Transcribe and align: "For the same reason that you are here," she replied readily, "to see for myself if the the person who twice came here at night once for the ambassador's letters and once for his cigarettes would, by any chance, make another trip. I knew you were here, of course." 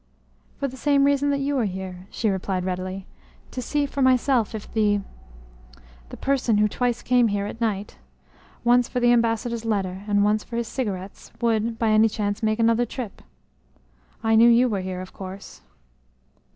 "For 0.57 0.67
the 0.67 0.77
same 0.77 1.03
reason 1.03 1.29
that 1.29 1.41
you 1.41 1.59
are 1.59 1.65
here," 1.65 2.07
she 2.09 2.27
replied 2.27 2.65
readily, 2.65 3.05
"to 3.51 3.61
see 3.61 3.85
for 3.85 4.01
myself 4.01 4.55
if 4.55 4.73
the 4.73 5.01
the 6.09 6.17
person 6.17 6.57
who 6.57 6.67
twice 6.67 7.03
came 7.03 7.27
here 7.27 7.45
at 7.45 7.61
night 7.61 7.99
once 8.63 8.87
for 8.87 8.99
the 8.99 9.11
ambassador's 9.13 9.63
letters 9.63 10.01
and 10.07 10.23
once 10.23 10.43
for 10.43 10.55
his 10.57 10.67
cigarettes 10.67 11.31
would, 11.39 11.77
by 11.77 11.89
any 11.91 12.09
chance, 12.09 12.41
make 12.41 12.57
another 12.57 12.87
trip. 12.87 13.21
I 14.23 14.33
knew 14.33 14.49
you 14.49 14.67
were 14.67 14.81
here, 14.81 15.01
of 15.01 15.13
course." 15.13 15.61